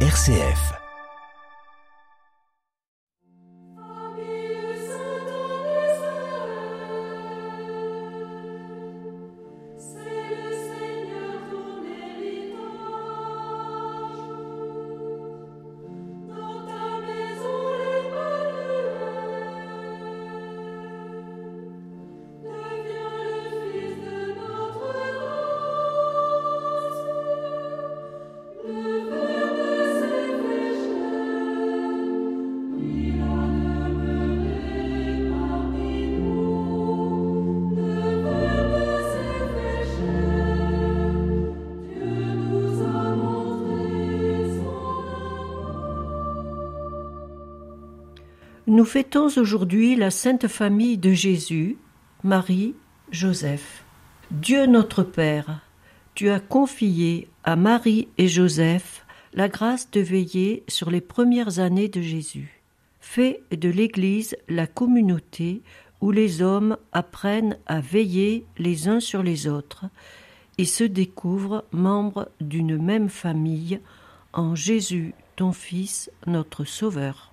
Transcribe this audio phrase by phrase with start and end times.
[0.00, 0.85] RCF.
[48.68, 51.76] Nous fêtons aujourd'hui la Sainte Famille de Jésus,
[52.24, 52.74] Marie,
[53.12, 53.84] Joseph.
[54.32, 55.60] Dieu notre Père,
[56.16, 61.86] tu as confié à Marie et Joseph la grâce de veiller sur les premières années
[61.86, 62.60] de Jésus.
[62.98, 65.62] Fais de l'Église la communauté
[66.00, 69.84] où les hommes apprennent à veiller les uns sur les autres
[70.58, 73.78] et se découvrent membres d'une même famille
[74.32, 77.32] en Jésus, ton Fils, notre Sauveur.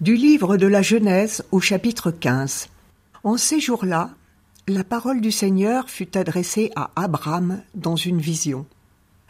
[0.00, 2.68] Du livre de la Genèse au chapitre 15.
[3.22, 4.08] En ces jours-là,
[4.66, 8.64] la parole du Seigneur fut adressée à Abraham dans une vision.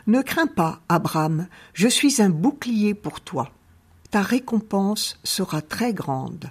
[0.06, 3.50] Ne crains pas, Abraham, je suis un bouclier pour toi.
[4.12, 6.50] Ta récompense sera très grande.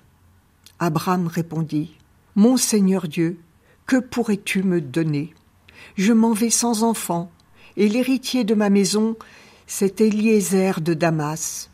[0.79, 1.95] Abraham répondit,
[2.35, 3.39] Mon Seigneur Dieu,
[3.85, 5.33] que pourrais-tu me donner?
[5.95, 7.31] Je m'en vais sans enfant,
[7.77, 9.15] et l'héritier de ma maison,
[9.65, 11.69] c'est Eliezer de Damas.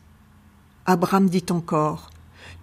[0.85, 2.11] Abraham dit encore,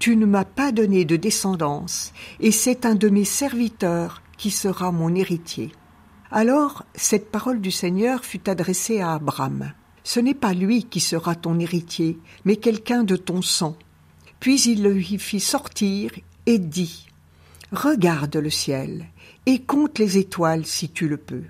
[0.03, 4.91] tu ne m'as pas donné de descendance, et c'est un de mes serviteurs qui sera
[4.91, 5.71] mon héritier.
[6.33, 9.73] Alors cette parole du Seigneur fut adressée à Abraham.
[10.03, 13.77] Ce n'est pas lui qui sera ton héritier, mais quelqu'un de ton sang.
[14.41, 16.11] Puis il le fit sortir
[16.47, 17.07] et dit
[17.71, 19.07] Regarde le ciel
[19.47, 21.45] et compte les étoiles si tu le peux.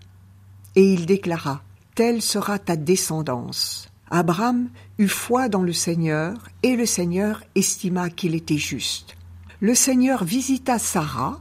[0.77, 1.63] Et il déclara
[1.95, 3.89] Telle sera ta descendance.
[4.15, 4.69] Abraham
[4.99, 9.17] eut foi dans le Seigneur, et le Seigneur estima qu'il était juste.
[9.61, 11.41] Le Seigneur visita Sarah,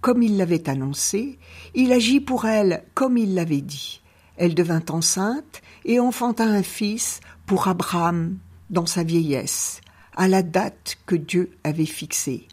[0.00, 1.40] comme il l'avait annoncé,
[1.74, 4.02] il agit pour elle comme il l'avait dit.
[4.36, 8.38] Elle devint enceinte et enfanta un fils pour Abraham
[8.70, 9.80] dans sa vieillesse,
[10.14, 12.46] à la date que Dieu avait fixée.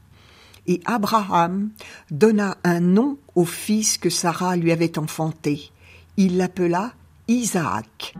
[0.65, 1.69] Et Abraham
[2.09, 5.71] donna un nom au fils que Sarah lui avait enfanté.
[6.17, 6.93] Il l'appela
[7.27, 8.15] Isaac.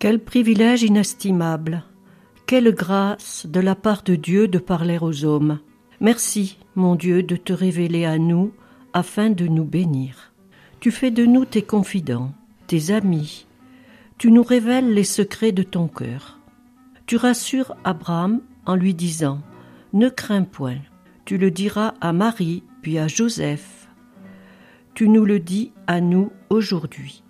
[0.00, 1.84] Quel privilège inestimable,
[2.46, 5.60] quelle grâce de la part de Dieu de parler aux hommes.
[6.00, 8.50] Merci, mon Dieu, de te révéler à nous
[8.94, 10.32] afin de nous bénir.
[10.80, 12.32] Tu fais de nous tes confidents,
[12.66, 13.46] tes amis.
[14.16, 16.38] Tu nous révèles les secrets de ton cœur.
[17.04, 19.42] Tu rassures Abraham en lui disant
[19.92, 20.78] Ne crains point.
[21.26, 23.86] Tu le diras à Marie puis à Joseph.
[24.94, 27.22] Tu nous le dis à nous aujourd'hui.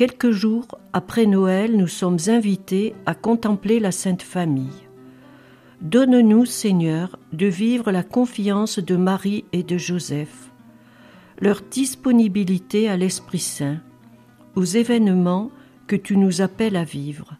[0.00, 4.88] Quelques jours après Noël, nous sommes invités à contempler la Sainte Famille.
[5.82, 10.52] Donne-nous, Seigneur, de vivre la confiance de Marie et de Joseph,
[11.38, 13.82] leur disponibilité à l'Esprit Saint,
[14.54, 15.50] aux événements
[15.86, 17.36] que tu nous appelles à vivre,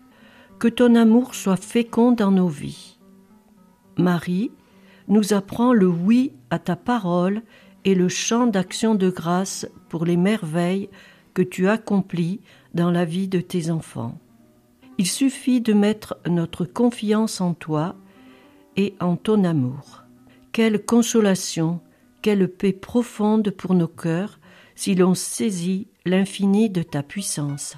[0.59, 2.99] que ton amour soit fécond dans nos vies.
[3.97, 4.51] Marie
[5.09, 7.41] nous apprend le oui à ta parole
[7.87, 10.91] et le chant d'action de grâce pour les merveilles
[11.35, 12.41] que tu accomplis
[12.75, 14.19] dans la vie de tes enfants.
[14.99, 17.97] Il suffit de mettre notre confiance en toi
[18.77, 20.05] et en ton amour.
[20.53, 21.81] Quelle consolation,
[22.23, 24.39] quelle paix profonde pour nos cœurs
[24.75, 27.77] si l'on saisit l'infini de ta puissance.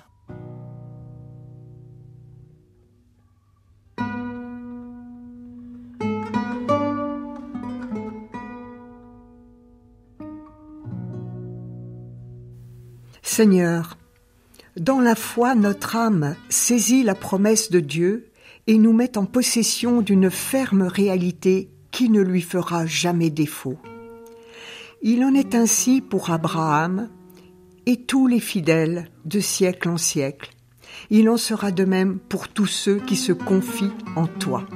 [13.34, 13.96] Seigneur,
[14.76, 18.30] dans la foi, notre âme saisit la promesse de Dieu
[18.66, 23.78] et nous met en possession d'une ferme réalité qui ne lui fera jamais défaut.
[25.00, 27.08] Il en est ainsi pour Abraham
[27.86, 30.50] et tous les fidèles de siècle en siècle.
[31.08, 34.66] Il en sera de même pour tous ceux qui se confient en toi.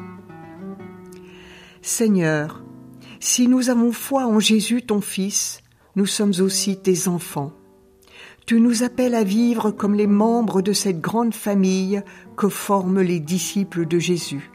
[1.83, 2.65] Seigneur,
[3.21, 5.61] si nous avons foi en Jésus ton Fils,
[5.95, 7.53] nous sommes aussi tes enfants.
[8.47, 12.01] Tu nous appelles à vivre comme les membres de cette grande famille
[12.37, 14.53] que forment les disciples de Jésus.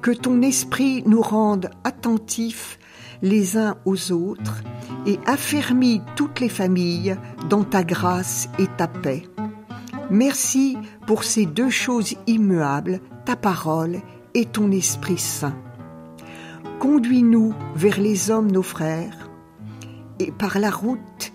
[0.00, 2.78] Que ton esprit nous rende attentifs
[3.20, 4.62] les uns aux autres
[5.04, 7.18] et affermis toutes les familles
[7.50, 9.24] dans ta grâce et ta paix.
[10.10, 14.00] Merci pour ces deux choses immuables, ta parole
[14.32, 15.56] et ton Esprit Saint.
[16.80, 19.28] Conduis-nous vers les hommes nos frères
[20.20, 21.34] et par la route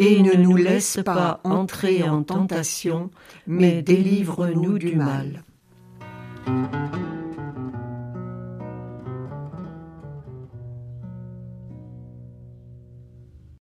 [0.00, 3.10] et ne nous laisse pas entrer en tentation,
[3.46, 5.44] mais délivre-nous du mal.